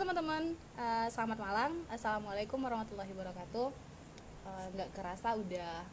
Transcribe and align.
teman-teman, 0.00 0.56
Eh, 0.80 1.08
selamat 1.12 1.38
malam. 1.44 1.70
Assalamualaikum 1.92 2.56
warahmatullahi 2.56 3.12
wabarakatuh. 3.12 3.68
Eh, 4.48 4.66
Nggak 4.72 4.96
kerasa 4.96 5.36
udah 5.36 5.84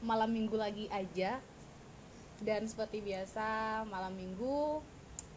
malam 0.00 0.32
minggu 0.32 0.56
lagi 0.56 0.88
aja. 0.88 1.36
Dan 2.40 2.64
seperti 2.64 3.04
biasa 3.04 3.44
malam 3.92 4.16
minggu 4.16 4.80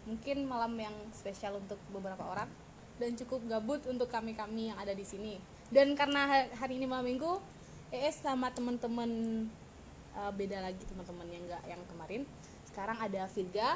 mungkin 0.08 0.48
malam 0.48 0.80
yang 0.80 0.96
spesial 1.12 1.60
untuk 1.60 1.76
beberapa 1.92 2.24
orang 2.24 2.48
dan 3.04 3.20
cukup 3.20 3.44
gabut 3.52 3.84
untuk 3.84 4.08
kami-kami 4.08 4.72
yang 4.72 4.80
ada 4.80 4.96
di 4.96 5.04
sini. 5.04 5.36
Dan 5.68 5.92
karena 6.00 6.24
ha- 6.24 6.52
hari 6.56 6.80
ini 6.80 6.88
malam 6.88 7.04
minggu, 7.04 7.36
ES 7.92 8.24
sama 8.24 8.48
teman-teman 8.56 9.12
eh, 10.16 10.32
beda 10.32 10.64
lagi 10.64 10.80
teman-teman 10.88 11.28
yang 11.28 11.44
nggak 11.52 11.64
yang 11.68 11.82
kemarin. 11.92 12.24
Sekarang 12.64 12.96
ada 12.96 13.28
Virga 13.28 13.76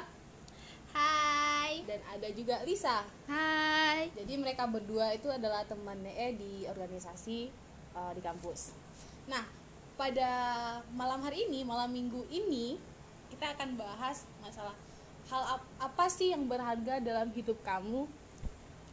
Hai. 0.96 1.49
Dan 1.86 2.00
ada 2.10 2.28
juga 2.34 2.58
Lisa. 2.66 3.06
Hai. 3.30 4.10
Jadi 4.18 4.34
mereka 4.34 4.66
berdua 4.66 5.14
itu 5.14 5.30
adalah 5.30 5.62
teman 5.62 5.98
NE 6.02 6.34
di 6.34 6.52
organisasi 6.66 7.50
uh, 7.94 8.10
di 8.10 8.22
kampus. 8.22 8.74
Nah, 9.30 9.46
pada 9.94 10.30
malam 10.90 11.22
hari 11.22 11.46
ini, 11.46 11.62
malam 11.62 11.94
minggu 11.94 12.26
ini, 12.32 12.80
kita 13.30 13.54
akan 13.54 13.78
bahas 13.78 14.26
masalah 14.42 14.74
hal 15.30 15.42
ap- 15.58 15.70
apa 15.78 16.10
sih 16.10 16.34
yang 16.34 16.50
berharga 16.50 16.98
dalam 16.98 17.30
hidup 17.30 17.62
kamu. 17.62 18.10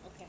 Oke. 0.05 0.27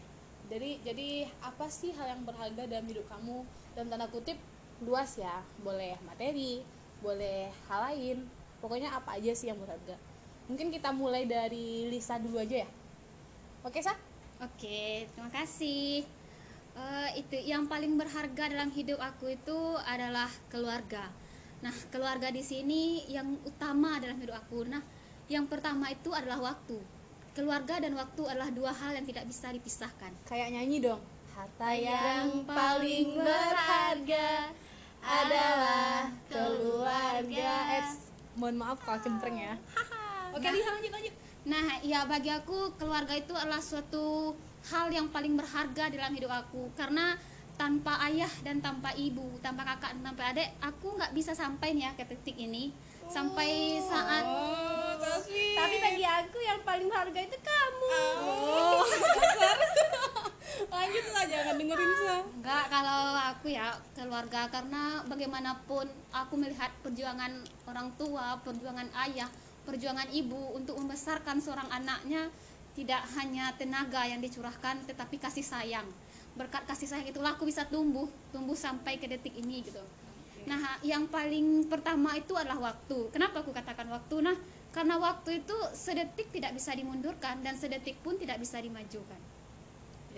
Jadi 0.49 0.81
jadi 0.81 1.09
apa 1.45 1.69
sih 1.69 1.93
hal 1.93 2.17
yang 2.17 2.23
berharga 2.25 2.65
dalam 2.65 2.89
hidup 2.89 3.05
kamu? 3.13 3.45
Dalam 3.77 3.89
tanda 3.93 4.09
kutip 4.09 4.41
luas 4.81 5.21
ya, 5.21 5.45
boleh 5.61 6.01
materi, 6.09 6.65
boleh 7.05 7.53
hal 7.69 7.93
lain. 7.93 8.25
Pokoknya 8.59 8.91
apa 8.91 9.21
aja 9.21 9.37
sih 9.37 9.53
yang 9.53 9.61
berharga. 9.61 10.08
Mungkin 10.49 10.73
kita 10.73 10.91
mulai 10.91 11.29
dari 11.29 11.87
Lisa 11.93 12.17
dulu 12.17 12.41
aja 12.41 12.65
ya. 12.65 12.69
Oke, 13.63 13.85
Sa? 13.85 13.95
Oke, 14.41 15.07
terima 15.13 15.31
kasih. 15.31 16.03
Eh, 16.79 17.11
itu 17.21 17.37
yang 17.45 17.67
paling 17.67 17.95
berharga 17.99 18.49
dalam 18.49 18.71
hidup 18.73 18.99
aku 19.03 19.35
itu 19.35 19.59
adalah 19.85 20.31
keluarga. 20.49 21.11
Nah, 21.61 21.75
keluarga 21.91 22.31
di 22.31 22.41
sini 22.41 23.03
yang 23.11 23.35
utama 23.45 23.99
dalam 23.99 24.17
hidup 24.19 24.39
aku. 24.39 24.63
Nah, 24.65 24.81
yang 25.27 25.45
pertama 25.51 25.91
itu 25.91 26.15
adalah 26.15 26.55
waktu. 26.55 26.79
Keluarga 27.35 27.83
dan 27.83 27.95
waktu 27.99 28.23
adalah 28.27 28.51
dua 28.51 28.73
hal 28.73 28.95
yang 28.99 29.07
tidak 29.07 29.27
bisa 29.27 29.51
dipisahkan. 29.53 30.11
kayak 30.27 30.55
nyanyi 30.55 30.83
dong 30.83 31.03
harta 31.39 31.71
yang 31.71 32.43
paling 32.43 33.15
berharga 33.15 34.51
adalah 34.99 36.11
keluarga 36.27 37.79
eh, 37.79 37.87
mohon 38.35 38.59
maaf 38.59 38.83
kalau 38.83 38.99
cempreng 38.99 39.39
ya 39.39 39.55
oke 40.35 40.49
Lisa 40.53 40.71
lanjut 40.75 40.93
lanjut. 40.93 41.15
Nah, 41.49 41.81
ya 41.81 42.05
bagi 42.05 42.29
aku 42.29 42.77
keluarga 42.77 43.17
itu 43.17 43.33
adalah 43.33 43.63
suatu 43.63 44.37
hal 44.69 44.93
yang 44.93 45.09
paling 45.09 45.39
berharga 45.39 45.89
dalam 45.89 46.13
hidup 46.13 46.29
aku. 46.29 46.69
Karena 46.77 47.17
tanpa 47.57 47.99
ayah 48.07 48.31
dan 48.45 48.61
tanpa 48.61 48.93
ibu, 48.95 49.41
tanpa 49.41 49.65
kakak 49.65 49.97
dan 49.99 50.03
tanpa 50.13 50.23
adik, 50.31 50.49
aku 50.61 50.95
nggak 50.95 51.13
bisa 51.17 51.33
sampai 51.33 51.75
nih 51.75 51.89
ya 51.89 51.93
ke 51.97 52.05
titik 52.05 52.37
ini. 52.37 52.71
Sampai 53.09 53.81
saat 53.81 54.21
oh 54.29 54.93
Taswi 55.01 55.57
Tapi 55.57 55.77
bagi 55.81 56.05
aku 56.05 56.39
yang 56.45 56.61
paling 56.61 56.87
berharga 56.93 57.21
itu 57.25 57.39
kamu. 57.41 57.89
oh. 58.21 58.85
Lanjut 60.75 61.07
lah 61.15 61.25
jangan 61.25 61.55
dengerin 61.57 61.93
sa 62.03 62.15
enggak 62.21 62.65
kalau 62.69 63.03
aku 63.17 63.47
ya 63.49 63.73
keluarga. 63.97 64.53
Karena 64.53 65.01
bagaimanapun 65.09 65.89
aku 66.13 66.35
melihat 66.37 66.69
perjuangan 66.85 67.33
orang 67.65 67.89
tua, 67.97 68.37
perjuangan 68.45 68.93
ayah, 69.09 69.31
perjuangan 69.69 70.09
ibu 70.09 70.57
untuk 70.57 70.81
membesarkan 70.81 71.45
seorang 71.45 71.69
anaknya 71.69 72.33
tidak 72.73 73.05
hanya 73.21 73.53
tenaga 73.61 74.09
yang 74.09 74.25
dicurahkan 74.25 74.89
tetapi 74.89 75.21
kasih 75.21 75.45
sayang. 75.45 75.85
Berkat 76.33 76.65
kasih 76.65 76.89
sayang 76.89 77.13
itulah 77.13 77.37
aku 77.37 77.45
bisa 77.45 77.69
tumbuh, 77.69 78.09
tumbuh 78.33 78.57
sampai 78.57 78.97
ke 78.97 79.05
detik 79.05 79.37
ini 79.37 79.61
gitu. 79.61 79.85
Nah, 80.49 80.81
yang 80.81 81.05
paling 81.13 81.69
pertama 81.69 82.17
itu 82.17 82.33
adalah 82.33 82.73
waktu. 82.73 83.13
Kenapa 83.13 83.45
aku 83.45 83.53
katakan 83.53 83.85
waktu? 83.93 84.25
Nah, 84.25 84.37
karena 84.73 84.97
waktu 84.97 85.45
itu 85.45 85.57
sedetik 85.77 86.33
tidak 86.33 86.57
bisa 86.57 86.73
dimundurkan 86.73 87.45
dan 87.45 87.53
sedetik 87.61 88.01
pun 88.01 88.17
tidak 88.17 88.41
bisa 88.41 88.57
dimajukan. 88.61 89.21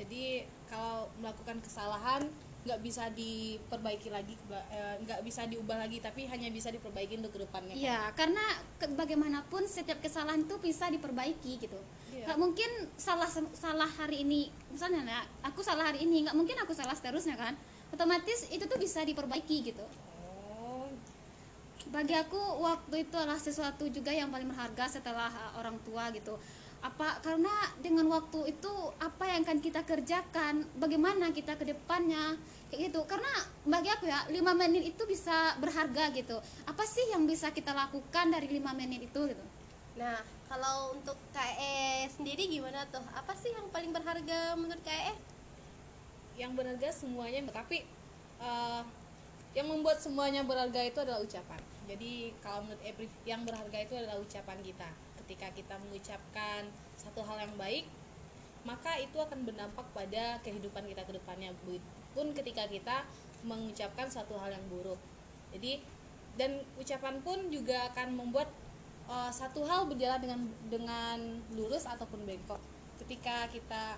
jadi 0.00 0.49
kalau 0.71 1.12
melakukan 1.21 1.61
kesalahan 1.61 2.25
nggak 2.60 2.81
bisa 2.84 3.09
diperbaiki 3.10 4.12
lagi 4.12 4.37
eh, 4.53 5.00
nggak 5.00 5.25
bisa 5.25 5.48
diubah 5.48 5.81
lagi 5.81 5.97
tapi 5.98 6.28
hanya 6.28 6.53
bisa 6.53 6.69
diperbaiki 6.69 7.16
untuk 7.16 7.32
ke 7.32 7.41
depannya 7.41 7.72
kan? 7.72 7.81
Iya, 7.81 8.00
karena 8.12 8.44
ke- 8.76 8.93
bagaimanapun 8.93 9.65
setiap 9.65 9.97
kesalahan 9.98 10.44
itu 10.44 10.60
bisa 10.60 10.93
diperbaiki 10.93 11.56
gitu. 11.56 11.81
Nggak 12.28 12.37
mungkin 12.37 12.70
salah 13.00 13.26
salah 13.56 13.88
hari 13.88 14.28
ini, 14.28 14.53
misalnya 14.69 15.00
ya, 15.09 15.20
aku 15.41 15.65
salah 15.65 15.88
hari 15.88 16.04
ini, 16.04 16.28
nggak 16.28 16.37
mungkin 16.37 16.56
aku 16.60 16.76
salah 16.76 16.93
seterusnya 16.93 17.34
kan. 17.34 17.56
Otomatis 17.91 18.47
itu 18.53 18.65
tuh 18.69 18.76
bisa 18.76 19.00
diperbaiki 19.03 19.72
gitu. 19.72 19.82
oh 20.60 20.87
Bagi 21.91 22.15
aku 22.15 22.38
waktu 22.60 23.09
itu 23.09 23.16
adalah 23.16 23.41
sesuatu 23.41 23.88
juga 23.88 24.12
yang 24.12 24.31
paling 24.31 24.47
berharga 24.47 24.84
setelah 24.87 25.26
uh, 25.32 25.59
orang 25.59 25.75
tua 25.82 26.12
gitu. 26.12 26.37
Apa 26.81 27.21
karena 27.21 27.53
dengan 27.85 28.09
waktu 28.09 28.57
itu 28.57 28.73
apa 28.97 29.29
yang 29.29 29.45
akan 29.45 29.61
kita 29.61 29.85
kerjakan, 29.85 30.65
bagaimana 30.81 31.29
kita 31.31 31.57
ke 31.61 31.69
depannya 31.69 32.41
kayak 32.73 32.89
gitu. 32.89 33.05
Karena 33.05 33.33
bagi 33.69 33.93
aku 33.93 34.09
ya 34.09 34.25
5 34.29 34.37
menit 34.57 34.97
itu 34.97 35.03
bisa 35.05 35.55
berharga 35.61 36.09
gitu. 36.17 36.41
Apa 36.65 36.85
sih 36.89 37.13
yang 37.13 37.29
bisa 37.29 37.53
kita 37.53 37.77
lakukan 37.77 38.33
dari 38.33 38.49
5 38.49 38.73
menit 38.73 39.07
itu 39.13 39.21
gitu. 39.29 39.45
Nah, 40.01 40.17
kalau 40.49 40.97
untuk 40.97 41.19
KE 41.37 42.09
sendiri 42.09 42.49
gimana 42.49 42.89
tuh? 42.89 43.05
Apa 43.12 43.37
sih 43.37 43.53
yang 43.53 43.69
paling 43.69 43.93
berharga 43.93 44.57
menurut 44.57 44.81
KE? 44.81 45.31
yang 46.41 46.57
berharga 46.57 46.89
semuanya 46.89 47.45
tapi 47.53 47.85
eh, 48.41 48.83
yang 49.53 49.69
membuat 49.69 50.01
semuanya 50.01 50.41
berharga 50.41 50.81
itu 50.81 50.99
adalah 51.05 51.21
ucapan 51.21 51.61
jadi 51.85 52.33
kalau 52.41 52.65
menurut 52.65 52.81
April 52.81 53.09
yang 53.29 53.45
berharga 53.45 53.79
itu 53.85 53.95
adalah 54.01 54.17
ucapan 54.17 54.59
kita 54.65 54.89
ketika 55.31 55.47
kita 55.55 55.79
mengucapkan 55.87 56.67
satu 56.99 57.23
hal 57.23 57.47
yang 57.47 57.55
baik 57.55 57.87
maka 58.67 58.99
itu 58.99 59.15
akan 59.15 59.47
berdampak 59.47 59.87
pada 59.95 60.37
kehidupan 60.43 60.85
kita 60.85 61.07
ke 61.07 61.17
depannya. 61.17 61.55
Pun 62.13 62.35
ketika 62.35 62.67
kita 62.69 63.07
mengucapkan 63.47 64.05
satu 64.11 64.37
hal 64.37 64.53
yang 64.53 64.65
buruk. 64.69 64.99
Jadi 65.55 65.81
dan 66.37 66.61
ucapan 66.77 67.23
pun 67.23 67.49
juga 67.49 67.89
akan 67.95 68.21
membuat 68.21 68.53
eh, 69.09 69.33
satu 69.33 69.65
hal 69.65 69.89
berjalan 69.89 70.21
dengan 70.21 70.41
dengan 70.69 71.19
lurus 71.57 71.89
ataupun 71.89 72.27
bengkok. 72.29 72.61
Ketika 73.01 73.49
kita 73.49 73.97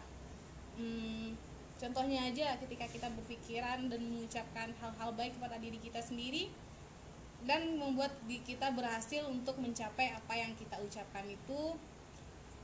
Hmm, 0.73 1.37
contohnya 1.77 2.33
aja 2.33 2.57
ketika 2.57 2.89
kita 2.89 3.13
berpikiran 3.13 3.93
dan 3.93 4.01
mengucapkan 4.09 4.73
hal-hal 4.81 5.11
baik 5.13 5.37
kepada 5.37 5.61
diri 5.61 5.77
kita 5.77 6.01
sendiri 6.01 6.49
dan 7.43 7.75
membuat 7.75 8.15
di 8.31 8.39
kita 8.43 8.71
berhasil 8.71 9.27
untuk 9.27 9.59
mencapai 9.59 10.15
apa 10.15 10.35
yang 10.39 10.55
kita 10.55 10.79
ucapkan 10.79 11.27
itu 11.27 11.61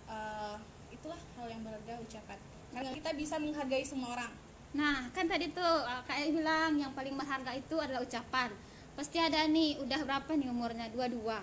eh, 0.06 0.56
itulah 0.94 1.18
hal 1.38 1.46
yang 1.50 1.62
berharga 1.66 1.98
ucapan 1.98 2.38
karena 2.70 2.90
kita 2.94 3.10
bisa 3.16 3.34
menghargai 3.40 3.82
semua 3.82 4.14
orang 4.14 4.32
Nah, 4.76 5.08
kan 5.16 5.24
tadi 5.24 5.48
tuh 5.48 5.64
uh, 5.64 6.02
kayak 6.04 6.36
bilang 6.36 6.76
yang 6.76 6.92
paling 6.92 7.16
berharga 7.16 7.56
itu 7.56 7.76
adalah 7.80 8.04
ucapan. 8.04 8.52
Pasti 8.92 9.16
ada 9.16 9.48
nih, 9.48 9.80
udah 9.80 10.00
berapa 10.04 10.28
nih 10.36 10.48
umurnya? 10.52 10.92
Dua-dua. 10.92 11.40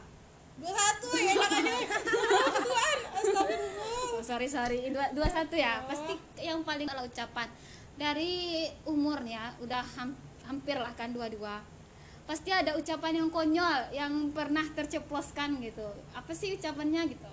dua 0.56 0.72
satu 0.72 1.12
ya 1.20 1.36
Oh, 4.16 4.24
sorry 4.24 4.48
sorry, 4.48 4.88
dua, 4.94 5.12
dua 5.12 5.28
satu 5.28 5.58
ya. 5.58 5.84
Pasti 5.90 6.14
yang 6.38 6.62
paling 6.62 6.86
adalah 6.86 7.08
ucapan. 7.10 7.50
Dari 7.98 8.68
umurnya 8.86 9.56
udah 9.64 9.82
ham- 9.98 10.20
hampir 10.46 10.78
lah 10.78 10.94
kan 10.94 11.10
dua-dua. 11.10 11.60
Pasti 12.26 12.50
ada 12.50 12.74
ucapan 12.74 13.22
yang 13.22 13.30
konyol 13.30 13.94
yang 13.94 14.14
pernah 14.34 14.66
terceploskan 14.74 15.62
gitu. 15.62 15.86
Apa 16.14 16.34
sih 16.34 16.58
ucapannya 16.58 17.06
gitu? 17.14 17.30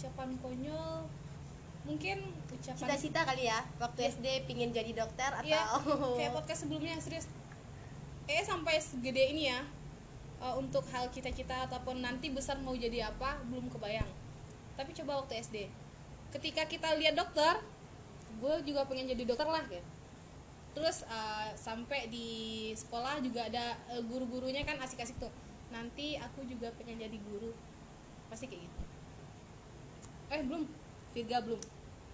ucapan 0.00 0.32
konyol 0.40 1.04
mungkin 1.84 2.24
ucapan 2.48 2.88
Cita-cita 2.88 3.20
kali 3.20 3.52
ya, 3.52 3.60
waktu 3.76 4.08
SD 4.08 4.48
pingin 4.48 4.72
jadi 4.72 4.96
dokter 4.96 5.28
atau 5.28 5.44
Iya, 5.44 5.60
kayak 6.16 6.32
podcast 6.40 6.64
sebelumnya 6.64 6.96
serius. 6.96 7.28
Eh 8.24 8.40
sampai 8.40 8.80
segede 8.80 9.20
ini 9.36 9.52
ya. 9.52 9.60
eh, 10.40 10.54
untuk 10.56 10.80
hal 10.88 11.12
cita-cita 11.12 11.68
ataupun 11.68 12.00
nanti 12.00 12.32
besar 12.32 12.56
mau 12.64 12.72
jadi 12.72 13.12
apa 13.12 13.44
belum 13.52 13.68
kebayang. 13.68 14.08
Tapi 14.72 14.96
coba 14.96 15.20
waktu 15.20 15.36
SD. 15.44 15.68
Ketika 16.32 16.64
kita 16.64 16.96
lihat 16.96 17.12
dokter, 17.12 17.60
gue 18.40 18.54
juga 18.64 18.88
pengen 18.88 19.12
jadi 19.12 19.28
dokter 19.28 19.44
lah 19.44 19.60
gitu. 19.68 19.84
Terus 20.70 21.02
eh, 21.06 21.50
sampai 21.58 22.06
di 22.06 22.70
sekolah 22.76 23.18
juga 23.20 23.46
ada 23.50 23.74
eh, 23.90 24.02
guru-gurunya 24.06 24.62
kan 24.62 24.78
asik-asik 24.78 25.18
tuh. 25.18 25.32
Nanti 25.70 26.18
aku 26.18 26.46
juga 26.46 26.70
pengen 26.78 27.02
jadi 27.02 27.18
guru. 27.30 27.50
Pasti 28.30 28.46
kayak 28.46 28.62
gitu. 28.62 28.82
Eh 30.30 30.40
belum, 30.46 30.62
Virga 31.10 31.42
belum. 31.42 31.60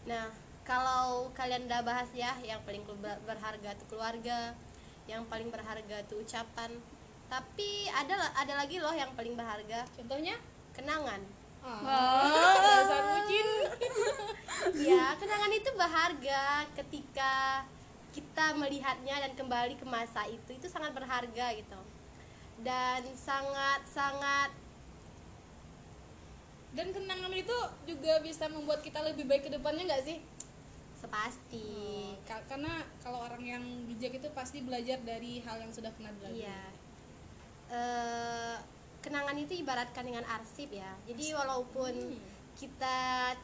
Nah, 0.09 0.33
kalau 0.65 1.29
kalian 1.37 1.69
udah 1.69 1.85
bahas 1.85 2.09
ya, 2.17 2.33
yang 2.41 2.59
paling 2.65 2.83
ber- 2.83 3.21
berharga 3.29 3.71
tuh 3.77 3.87
keluarga, 3.93 4.57
yang 5.07 5.23
paling 5.29 5.53
berharga 5.53 6.03
tuh 6.09 6.25
ucapan. 6.25 6.73
Tapi 7.27 7.91
ada 7.91 8.15
ada 8.39 8.55
lagi 8.55 8.79
loh 8.79 8.95
yang 8.95 9.11
paling 9.19 9.35
berharga, 9.35 9.85
Contohnya 9.95 10.39
kenangan. 10.73 11.21
Dasar 12.63 13.03
bucin. 13.11 13.49
ya 14.91 15.15
kenangan 15.19 15.51
itu 15.51 15.71
berharga 15.75 16.43
ketika 16.79 17.63
kita 18.17 18.57
melihatnya 18.57 19.21
dan 19.21 19.33
kembali 19.35 19.77
ke 19.77 19.85
masa 19.85 20.25
itu 20.27 20.51
itu 20.51 20.67
sangat 20.67 20.91
berharga 20.91 21.53
gitu. 21.53 21.81
Dan 22.59 23.05
sangat 23.15 23.85
sangat 23.87 24.51
Dan 26.73 26.93
kenangan 26.93 27.33
itu 27.33 27.57
juga 27.85 28.21
bisa 28.21 28.49
membuat 28.49 28.81
kita 28.81 29.01
lebih 29.01 29.25
baik 29.25 29.45
ke 29.45 29.51
depannya 29.51 29.85
nggak 29.87 30.05
sih? 30.05 30.19
sepasti. 30.97 31.69
Ka- 32.25 32.45
Karena 32.45 32.73
kalau 33.01 33.21
orang 33.21 33.41
yang 33.41 33.65
bijak 33.87 34.17
itu 34.17 34.29
pasti 34.33 34.61
belajar 34.61 35.01
dari 35.01 35.41
hal 35.41 35.57
yang 35.57 35.71
sudah 35.71 35.89
pernah 35.93 36.13
dilalui. 36.13 36.43
iya. 36.43 36.61
Eh, 37.69 38.57
kenangan 39.01 39.37
itu 39.37 39.57
ibaratkan 39.57 40.05
dengan 40.05 40.25
arsip 40.27 40.69
ya. 40.69 40.93
Jadi 41.07 41.33
walaupun 41.33 41.95
kita 42.57 42.99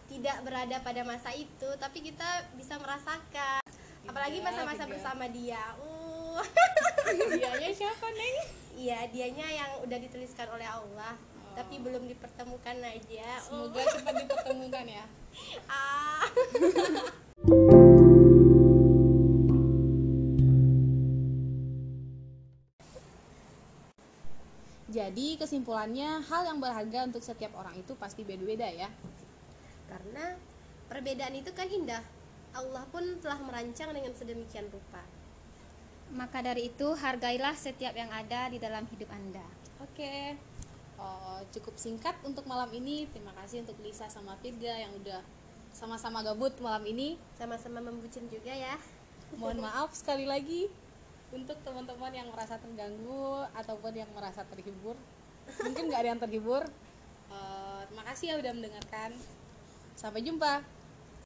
tidak 0.09 0.37
berada 0.43 0.77
pada 0.81 1.01
masa 1.03 1.31
itu 1.33 1.69
tapi 1.77 2.01
kita 2.03 2.25
bisa 2.53 2.77
merasakan 2.77 3.62
apalagi 4.05 4.39
Iya, 4.39 4.45
masa-masa 4.45 4.85
iya. 4.85 4.91
bersama 4.91 5.25
dia 5.29 5.63
uh 5.79 6.43
Dianya 7.39 7.71
siapa, 7.71 8.07
Neng? 8.09 8.37
Iya, 8.73 8.99
dianya 9.13 9.47
yang 9.47 9.71
udah 9.85 9.99
dituliskan 10.01 10.49
oleh 10.49 10.65
Allah, 10.65 11.13
Oh. 11.45 11.53
tapi 11.53 11.77
belum 11.77 12.09
dipertemukan 12.09 12.81
aja. 12.81 13.29
Semoga 13.45 13.85
cepat 13.85 14.15
dipertemukan 14.25 14.87
ya. 14.89 15.05
Ah. 15.69 16.25
Jadi 24.93 25.41
kesimpulannya 25.41 26.21
hal 26.29 26.43
yang 26.45 26.61
berharga 26.61 27.09
untuk 27.09 27.25
setiap 27.25 27.57
orang 27.57 27.81
itu 27.81 27.97
pasti 27.97 28.29
beda-beda 28.29 28.69
ya. 28.69 28.93
Karena 29.89 30.37
perbedaan 30.93 31.33
itu 31.33 31.49
kan 31.57 31.65
indah. 31.65 32.05
Allah 32.53 32.85
pun 32.93 33.05
telah 33.25 33.41
merancang 33.41 33.97
dengan 33.97 34.13
sedemikian 34.13 34.69
rupa. 34.69 35.01
Maka 36.13 36.45
dari 36.45 36.69
itu 36.69 36.93
hargailah 36.93 37.57
setiap 37.57 37.97
yang 37.97 38.13
ada 38.13 38.53
di 38.53 38.61
dalam 38.61 38.85
hidup 38.93 39.09
Anda. 39.09 39.45
Oke. 39.81 40.37
Oh, 41.01 41.41
cukup 41.51 41.75
singkat 41.81 42.15
untuk 42.23 42.45
malam 42.45 42.69
ini. 42.77 43.09
Terima 43.09 43.33
kasih 43.41 43.65
untuk 43.65 43.81
Lisa 43.81 44.07
sama 44.13 44.37
Firga 44.45 44.77
yang 44.77 44.93
udah 45.01 45.25
sama-sama 45.73 46.21
gabut 46.21 46.53
malam 46.61 46.85
ini. 46.85 47.17
Sama-sama 47.41 47.81
membucin 47.81 48.29
juga 48.29 48.53
ya. 48.53 48.77
Mohon 49.41 49.65
maaf 49.65 49.97
sekali 49.97 50.29
lagi 50.29 50.69
untuk 51.33 51.57
teman-teman 51.65 52.13
yang 52.13 52.29
merasa 52.29 52.61
terganggu 52.61 53.49
ataupun 53.57 53.97
yang 53.97 54.11
merasa 54.13 54.45
terhibur. 54.45 54.95
Mungkin 55.65 55.89
nggak 55.89 56.01
ada 56.05 56.11
yang 56.13 56.21
terhibur. 56.21 56.69
Eh, 57.33 57.81
terima 57.89 58.05
kasih 58.13 58.27
ya 58.29 58.35
udah 58.37 58.53
mendengarkan. 58.53 59.11
Sampai 59.97 60.21
jumpa. 60.21 60.82